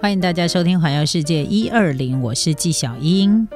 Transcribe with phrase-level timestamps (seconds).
[0.00, 3.48] 欢迎大家收听《环游世界一二零》，我是纪晓英。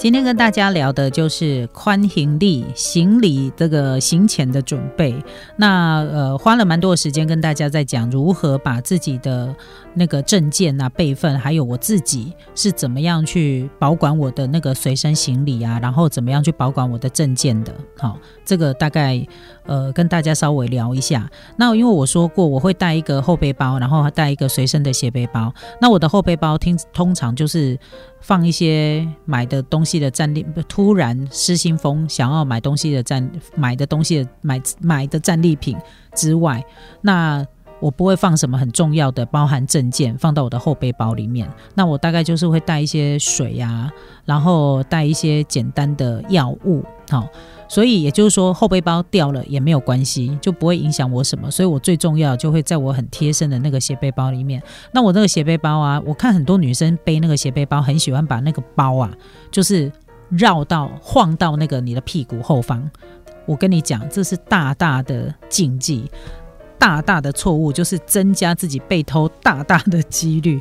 [0.00, 5.14] 今天跟大家聊的就是宽行李行李这个行前的准备。
[5.56, 9.54] 那呃，花了蛮多的时间跟大家在讲如何把自己的
[9.92, 17.70] 那个证件啊、备份，还有我自己是怎么样去保管我的那个随身行李啊，然后怎么样去保管我的证件的。
[17.98, 19.22] 好，这个大概
[19.66, 21.30] 呃跟大家稍微聊一下。
[21.58, 25.52] 那因为我说过我会带一个后背包，然后带一个随身的斜背包。
[25.78, 27.78] 那我的后背包听通常就是。
[28.20, 35.76] 放一些买的东西的战利，突然失心疯想要买东西的战买的东西买买的战利品
[36.14, 36.64] 之外，
[37.00, 37.44] 那
[37.80, 41.50] 我不会放什么很重要的，包含证件放到我的后背包里面。
[41.74, 43.90] 那我大概就是会带一些水呀，
[44.24, 47.26] 然后带一些简单的药物，好。
[47.70, 51.48] 所以也就是说，后背包掉了也没有关系，就不会影响我什么。
[51.48, 54.60] 所以我最重要就会在我很贴身的那个斜背包里面。
[54.90, 59.08] 那我那个斜背包啊，我看很多女生背那个斜背包，很喜欢把那个包啊，
[59.52, 59.88] 就是
[60.30, 62.90] 绕到晃到那个你的屁股后方。
[63.46, 66.10] 我跟你讲，这是大大的禁忌，
[66.76, 70.60] 大大的错误，就是增加自己被偷大大的几率。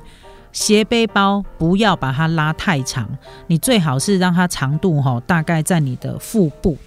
[0.51, 3.09] 斜背包不要把它拉太长，
[3.47, 6.77] 你最好是让它长度哈，大概在你的腹部。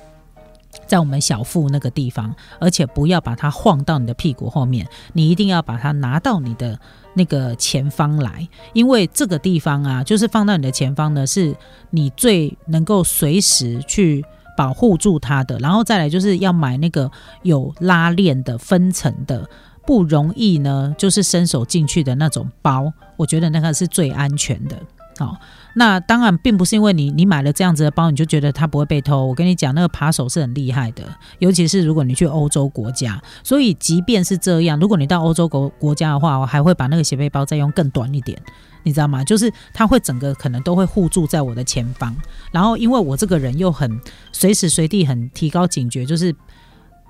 [0.93, 6.79] 在我们小腹那个地方，而且不要把它晃到你的屁股后面，你一定要把它拿到你的
[7.15, 11.57] 那个前方来，因为这个地方啊，就是放到你的前方呢，是
[11.89, 14.23] 你最能够随时去
[14.55, 15.57] 保护住它的。
[15.61, 19.48] 然后再来就是要买那个有拉链的分层的，
[19.87, 24.77] 不容易呢，就是伸手进去的那种包，我觉得那个是最安全的。
[25.19, 25.39] 好。
[25.75, 29.25] 那当然并不是因为你你买了这样子的包，你就觉得它不会被偷。
[29.27, 31.05] 我跟你讲，那个扒手是很厉害的，
[31.39, 33.20] 尤其是如果你去欧洲国家。
[33.42, 38.39] 所以即便是这样，如果你到欧洲国国家的话，我还会把那个斜背包再用更短一点，
[38.83, 39.24] 你知道吗？
[39.24, 42.14] 就是它会整个可能都会护住在我的前方。
[42.51, 43.98] 然后因为我这个人又很
[44.33, 46.35] 随时随地很提高警觉，就是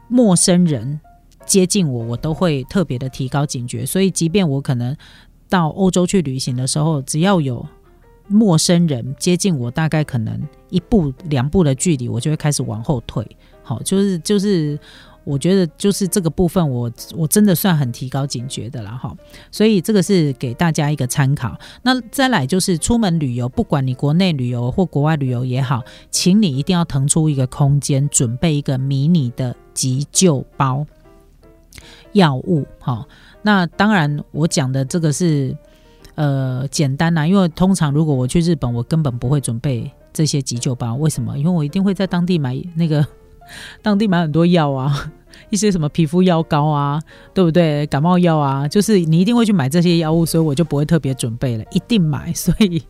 [0.09, 1.01] 陌生人
[1.45, 3.85] 接近我，我都会特别的提高警觉。
[3.85, 4.97] 所以即便我可能
[5.49, 7.67] 到欧洲去旅行的时候，只要有
[8.33, 13.25] 陌生人接近我，大概可能一步两步的距离，我就会开始往后退。
[13.63, 14.79] 好，就是就是，
[15.23, 19.15] 我觉得就是这个部分，我我真的算很提高警觉的了哈。
[19.51, 21.57] 所以这个是给大家一个参考。
[21.83, 30.85] 那再来就是出门旅游，不管你国内旅游或国外旅游也好，请你一定要腾出一个空间，准备一个迷你的急救包、
[32.13, 32.67] 药物。
[32.81, 33.07] 好，
[33.43, 35.57] 那当然我讲的这个是。
[36.15, 40.95] 呃，简单呐，因为通常如果我去日本，我根本不会准备这些急救包。
[40.97, 41.39] 为什么？
[41.39, 43.05] 因为我一定会在当地买那个，
[43.83, 45.11] 当地买很多药啊，
[45.51, 47.01] 一些什么皮肤药膏啊，
[47.33, 47.87] 对不对？
[47.87, 52.33] 感冒药啊，就是你一定会去买这些药物，所以我就不会特别准备了，一定买。
[52.35, 52.83] 所以。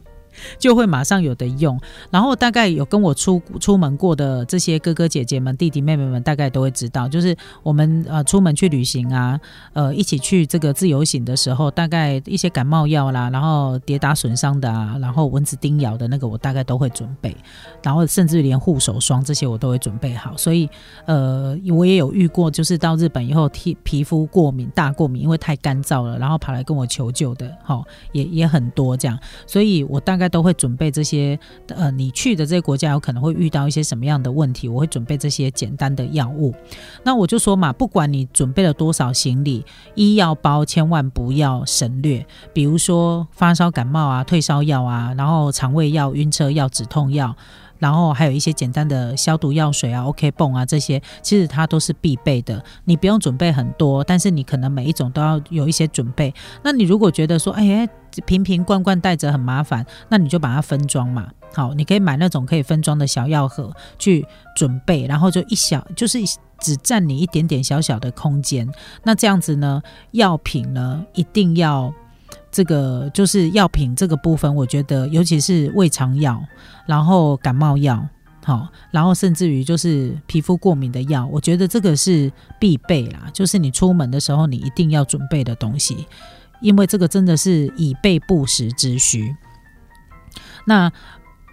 [0.59, 1.78] 就会马上有的用，
[2.10, 9.38] 然后大概有跟我出出门过的这些哥哥姐姐们、弟弟妹妹们，大概都会知道，就是我们呃出门去旅行啊，
[9.75, 17.37] 呃一起去这个自由行的时候，大概一些感冒药啦，然后跌打损伤的啊，然后蚊子叮咬的那个，我大概都会准备，
[17.82, 20.37] 然后甚至连护手霜这些我都会准备好。
[20.37, 20.69] 所以
[21.04, 27.82] 呃我也有遇过，就是到日本以后皮皮肤过敏大过敏，因为太干燥了，然后跑来跟我求救的，哈
[28.12, 30.22] 也也很多这样，所以我大概。
[30.22, 34.69] 该都会准备这些，呃，你去的这些国家有可能会遇到一些什么样的问题？
[34.69, 36.55] 我会准备这些简单的药物。
[37.03, 39.65] 那我就说嘛，不管你准备了多少行李，
[39.97, 42.25] 医药包千万不要省略。
[42.53, 47.34] 比如说发烧感冒啊，退烧药啊，然后肠胃药、晕车药、止痛药。
[47.82, 52.62] 然后还有一些简单的消毒药水啊，OK 泵啊，这些其实它都是必备的。
[52.84, 56.32] 你不用准备很多，但是你可能每一种都要有一些准备。
[56.62, 57.88] 那你如果觉得说，哎呀，
[58.25, 61.27] 瓶瓶罐罐带着很麻烦，那你就把它分装嘛。
[61.53, 64.24] 好，你可以买那种可以分装的小药盒去
[64.54, 66.21] 准备，然后就一小，就是
[66.60, 68.72] 只占你一点点小小的空间。
[69.03, 71.92] 那这样子呢，药品呢一定要。
[72.53, 76.41] 这个就是药品这个部分，我觉得尤其是胃肠药，
[76.87, 78.07] 然后感冒药，
[78.45, 86.07] 好，然后甚至于就是皮肤过敏的药，我觉得这个是必备啦，就是你出门的时候你一定要准备的东西，
[86.60, 89.34] 因为这个真的是以备不时之需。
[90.66, 90.93] 那。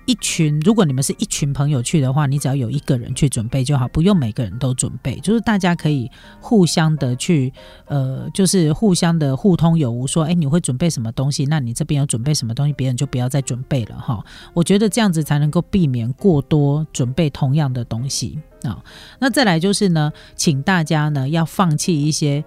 [0.06, 6.10] 一群，如果你们是一群朋友去的话，你只要有一个人去准备就好，不用每个人都准备，就是大家可以
[6.40, 7.54] 互相的去，
[7.86, 10.08] 呃，就是互相的互通有无。
[10.08, 11.46] 说，哎，你会准备什么东西？
[11.46, 14.24] 那你这边有准备什么东西，别人就不要再准备了哈。
[14.54, 18.84] 我觉得这样子才能够避免过多准备同样的东西啊。
[19.20, 22.44] 那再来就是呢，请大家呢要放弃一些。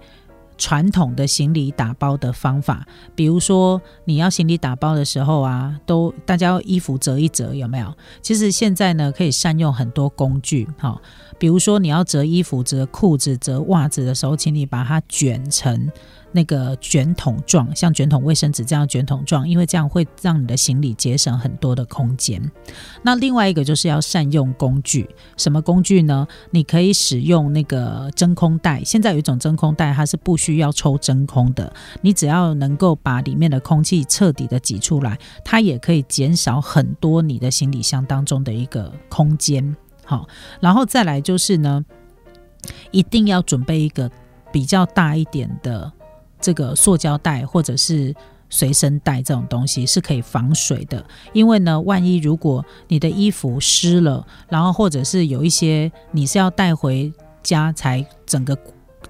[0.63, 7.93] 传统的行李打包的方法，比如说你要行李打包的时候啊，都大家衣服折一折，有没有？
[8.21, 10.97] 其实现在呢，可以善用很多工具，哈，
[11.37, 15.91] 比如说你要折衣服、折裤子、折袜子的时候，请你把它卷成。
[16.33, 22.41] 那个卷筒状，像卷筒卫生纸这样卷筒状，因为这样会让你的行李节省很多的空间。
[23.03, 25.07] 那另外一个就是要善用工具，
[25.37, 26.27] 什么工具呢？
[26.51, 28.83] 你可以使用那个真空袋。
[28.83, 31.71] 现在有一种真空袋，它是不需要抽真空的，
[32.01, 39.75] 你只要能够把里面的空气彻底的挤出来，它也可以减少很多你的行李箱当中的一个空间。
[40.03, 40.27] 好，
[40.59, 41.85] 然后再来就是呢，
[42.91, 44.09] 一定要准备一个
[44.51, 45.91] 比较大一点的。
[46.43, 48.13] 这个塑胶袋或者是
[48.49, 57.11] 随身袋这种东西是可以防水的，因为呢，万一如果你的衣服湿了，然后或者是有一些你是要带回
[57.41, 58.55] 家才整个。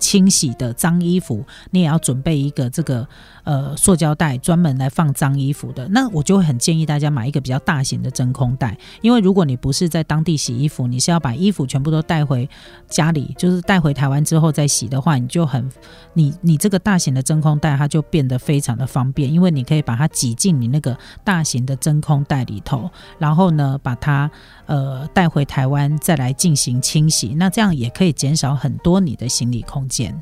[0.03, 3.07] 清洗的脏衣服，你也要准备一个这个
[3.45, 5.87] 呃塑胶袋，专门来放脏衣服的。
[5.87, 12.49] 那我就会很建议大家买一个比较大型的真空袋，因为如果你不是在当地洗衣服，你是要把衣服全部都带回
[12.89, 15.71] 家里，就是带回台湾之后再洗的话，你就很
[16.11, 24.29] 你你这个大型的真空袋它就变得非常的方便，因为你可以把它挤进你那个大型的真空袋里头，然后呢把它
[24.65, 29.87] 呃带回台湾再来进行清洗，那这样也可以减少很多你的行李空。
[29.87, 29.92] 间。
[29.93, 30.19] 减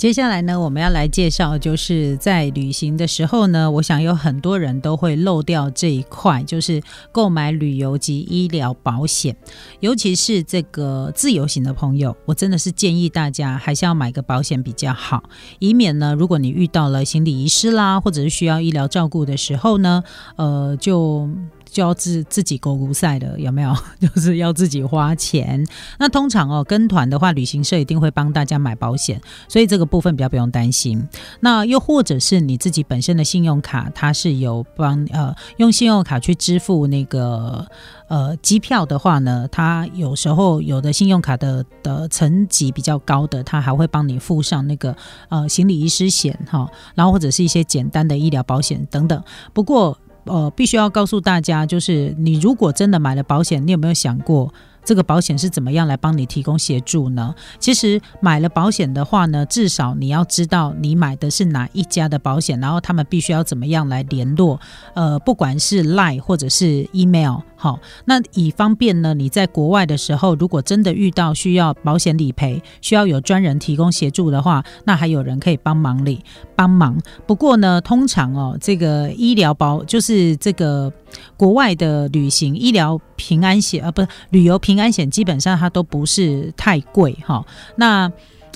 [0.00, 6.80] 接下来呢，我们要来介绍，就是在旅行的时候呢，我想有很多人都会漏掉这一块，就是
[7.12, 9.36] 购买旅游及医疗保险，
[9.80, 15.22] 尤其是这个自由行的朋友，我真的是建议大家还是要买个保险比较好，
[15.58, 20.02] 以免呢，如果你遇到了行李遗失啦，或者是需要医疗照顾的时候呢，
[20.36, 21.28] 呃，就。
[21.70, 23.74] 就要自自己勾股赛的有没有？
[24.00, 25.64] 就是要自己花钱。
[25.98, 31.08] 那通常哦，跟团的话，旅行社一定会帮大家买保险，所以这个部分比较不用担心。
[31.40, 37.66] 那又或者是你自己本身的信用卡，它是有帮呃用信用卡去支付那个
[38.08, 44.96] 呃机票的话呢，它有时候有的信用卡的的层级比较高的，它还会帮你附上那个
[45.28, 49.22] 呃行李遗失险哈，然后或者是一些简单的医疗保险等等。
[49.52, 54.52] 不过呃，必须要告诉大家，就是你如果真的买了保险，你有没有想过？
[54.82, 57.34] 这个保险是怎么样来帮你提供协助呢？
[57.58, 64.58] 其实买了保险的话呢，至少你要知道你买的是哪一家的保险，然后他们必须要怎么样来联络。
[64.94, 76.24] 呃，不管是 Line 或者是 Email，好，那以方便呢，你在国外的时候，如果真的遇到需要保险理赔，需要有专人提供协助的话，那还有人可以帮忙理
[76.56, 76.98] 帮忙。
[77.26, 80.90] 不过呢，通常哦，这个医疗保就是这个
[81.36, 84.58] 国外的旅行医疗平安险啊，不是旅游。
[84.58, 87.44] 平安险基本上它都不是太贵哈，
[87.76, 88.10] 那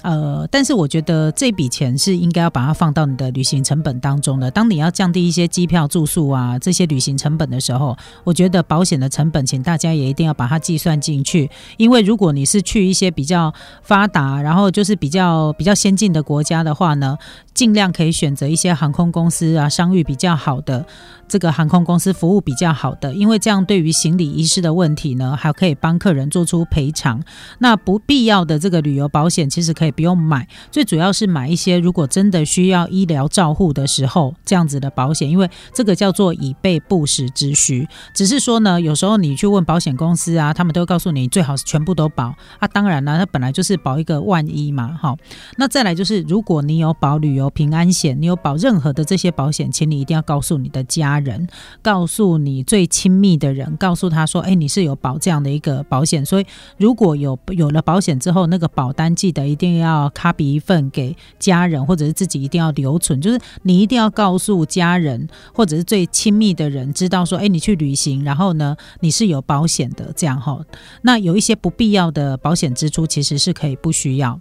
[0.04, 4.50] 呃，但是我觉得这笔钱是应该要把它放到你的旅行成本当中的。
[4.50, 11.50] 当你要降低一些机票、住宿啊这些旅行成本的时候，我觉得保险的成本，请大家也一定要把它计算进去。
[11.78, 17.16] 因为如果你是去一些比较发达，然后就是比较比较先进的国家的话呢，
[17.54, 20.84] 尽量可以选择一些航空公司啊，商誉比较好的。
[21.26, 27.20] 这个航空公司服务比较好的，因为这样对于行李遗失的问题呢，还可以帮客人做出赔偿。
[27.60, 30.46] 那不必要的这个旅游保险，其实可以不用买。
[30.70, 37.88] 最主要是买一些如果真的需要医疗照护的时候，这样子的保险，因为这个叫做以备不时之需。
[38.12, 42.68] 只是说呢，有时候你去问保险公司啊，他们都会告诉你最好是全部都保啊。
[42.68, 45.16] 当然了，它本来就是保一个万一嘛，好。
[45.56, 51.14] 那再来就是，如果你有保旅游有平安险，你有保任何的这些保险，请你一定要告诉你的家。
[51.24, 51.46] 人
[51.80, 56.46] 告诉你最亲密的人，告诉他说：“哎，你是有保这样的一个保险，所以
[56.76, 63.20] 如果有有了保险之后，那个保单记得一定要 copy 一份给家人，或者是自己一定要留存。
[63.20, 70.60] 就是你一定要告诉家人或者是最亲密的人，知道说：哎，你去旅行，然后呢，你是有保险的，这样哈。
[71.02, 74.38] 那有一些不必要的保险支出，其实是可以不需要。”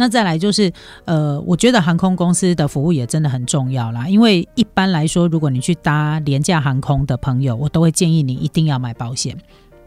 [0.00, 0.72] 那再来就是，
[1.04, 4.08] 呃，我觉得航空公司的服务也真的很重要啦。
[4.08, 9.36] 因为一般来说，如果你去搭廉价航空的朋友，我都会建议你一定要买保险。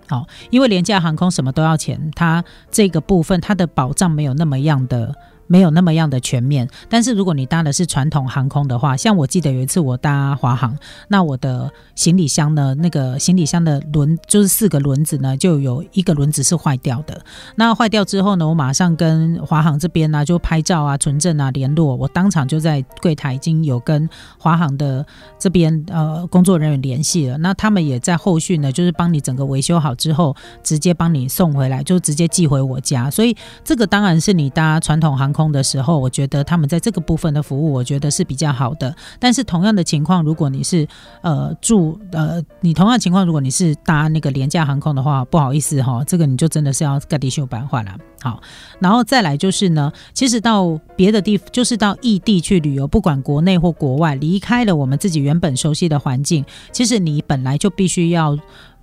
[0.08, 5.16] 好，因为廉价航空什么都要钱，它这个部分它的保障没有那么样的。
[5.54, 6.68] 没有那么样的全面。
[6.90, 10.76] 但是如果你搭的是传统航空的话，像我记得有一次我搭华航，
[11.10, 17.22] 那我的行李箱呢，那个行李箱的轮就是四个轮子呢，就有一个轮子是坏掉的。
[17.56, 25.06] 那坏掉之后呢，我马上跟华航这边呢就拍照啊、存证啊联络，我当场就在柜台已经有跟华航的
[25.38, 27.38] 这边呃工作人员联系了。
[27.38, 33.08] 那他们也在后续呢，就是帮你整个维修好之后，直接帮你送回来，就直接寄回我家。
[33.12, 38.96] 所以这个当然是你搭传统航空的时候，我觉得他们在这个部分的服务，我觉得是比较好的。
[39.20, 40.88] 但是同样的情况，如果你是
[41.22, 47.98] 呃住呃，你同样情况，如果你是搭那个廉价航空的话，不好意思哈，这个你就真的是要盖地修版换了。
[48.22, 48.42] 好，
[48.80, 58.38] 然后再来就是呢，其实到别的地，就是到异地去旅游，不管国内或国外，离开了我们自己原本熟悉的环境，其实你本来就必须要。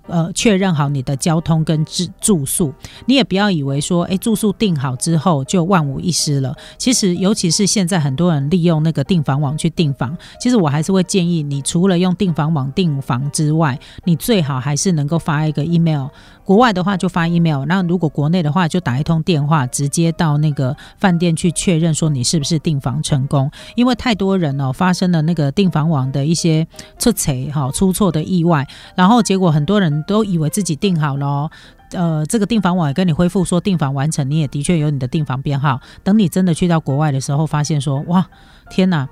[0.07, 2.73] 呃，确认好你的交通跟住住宿，
[3.05, 6.55] 你也不要以为说，哎，住宿订好之后就万无一失了。
[6.77, 16.07] 其实，尤其是现在很多人利用那个订房网去订房，其实我还是会建议你，除了用订房网订房之外，你最好还是能够发一个 email。
[16.43, 23.49] 国外的话就发 email，那如果国内的话就打一通电话，直接到那个饭店去确认说你是不是订房成功。
[23.75, 26.67] 因为太多人哦发生了那个订房网的一些
[26.97, 31.49] 出错哈出错的意外，然后结果很多人都以为自己订好了，
[31.91, 35.79] 呃，这个订房我也跟你回复说订房完成，你也的确有你的订房编号。
[36.03, 38.25] 等你真的去到国外的时候，发现说哇
[38.69, 39.07] 天哪，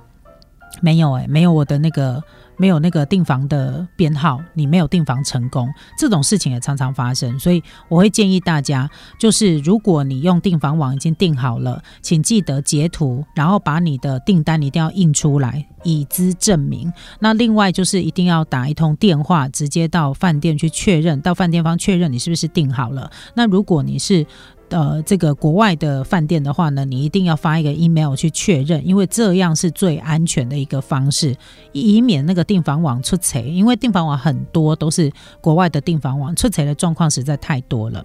[0.82, 2.24] 没有哎，没有我的那个。
[2.62, 7.40] 没有那个订房的编号，你没有订房成功，这种事情也常常发生。
[7.40, 16.92] 所以我会建议大家，就是如果你用订房网已经订好了，请记得截图，然后把你的订单一定要印出来，以资证明。
[17.20, 23.10] 那另外就是一定要打一通电话，直接到饭店去确认，到饭店方确认你是不是订好了。
[23.36, 24.28] 那如果你是
[24.70, 31.36] 呃，这个国外的饭店的话呢，你一定要发一个 email 去确认，因为这样是最安全的一个方式，
[31.72, 33.50] 以免那个订房网出贼。
[33.50, 35.12] 因为订房网很多都是
[35.42, 38.04] 国外的订房网，出贼的状况实在太多了。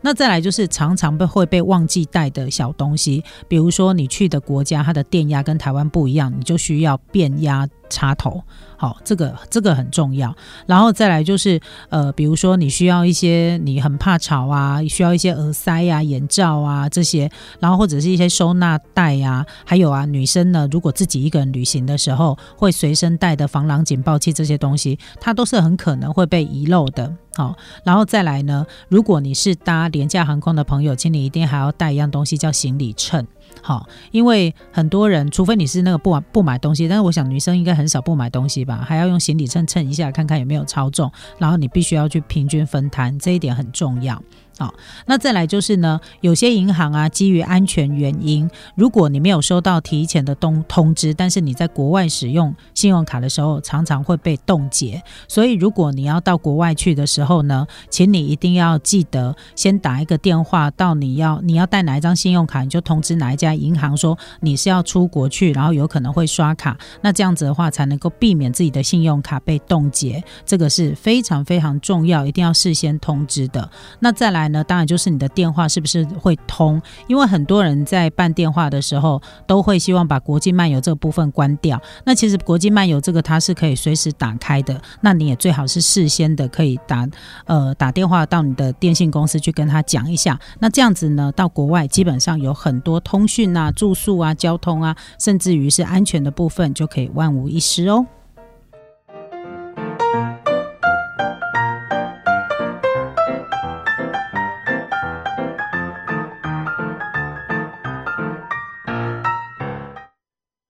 [0.00, 7.68] 那再来就是常常被会被忘记带的小东西，比如说你去的国家它的电压跟台湾不一样，你就需要变压。
[7.88, 8.42] 插头，
[8.76, 10.34] 好，这个这个很重要。
[10.66, 27.12] 然后再来就是，呃，比如说你需要一些你很怕吵啊，需要一些耳塞呀、眼罩啊这些，然后或者是一些收纳袋呀，还有啊，女生呢，如果自己一个人旅行的时候，会随身带的防狼警报器这些东西，它都是很可能会被遗漏的。
[27.34, 33.26] 好，然后再来呢，如果你是搭廉价航空的朋友，请你一定还要带一样东西，叫行李秤。
[33.62, 44.22] 好，因为很多人，除非你是那个不买不买东西，但是我想女生应该很少不买东西吧，还要用行李秤称一下，看看有没有超重，然后你必须要去平均分摊，这一点很重要。
[44.58, 55.02] 好，那再来就是呢，有些银行啊，基于安全原因，如果你没有收到提前的通通知，但是你在国外使用信用卡的时候，常常会被冻结。
[55.28, 70.24] 所以如果你要到国外去的时候呢，请你一定要记得先打一个电话到你要你要带哪一张信用卡，你就通知哪一家银行说你是要出国去，然后有可能会刷卡，那这样子的话才能够避免自己的信用卡被冻结。
[70.46, 73.68] 这个是非常非常重要，一定要事先通知的。
[74.00, 74.45] 那再来。
[74.48, 76.80] 呢，当然就是你的电话是不是会通？
[77.06, 81.80] 因为很多人在办电话的时候，都会希望把国际漫游这个部分关掉。
[82.04, 84.80] 那其实国际漫游这个它是可以随时打开的。
[85.00, 87.06] 那你也最好是事先的可以打
[87.44, 90.38] 呃打电话到你的电信公司去跟他讲一下。
[90.58, 98.06] 那这样子呢，到国外基本上有很多通讯啊、住宿啊、交通啊，甚至于是安全的部分，就可以万无一失哦。